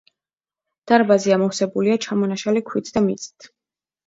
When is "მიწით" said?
3.11-3.49